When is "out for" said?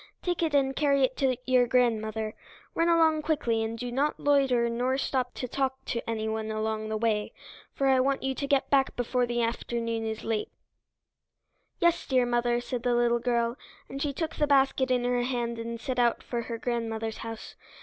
15.99-16.41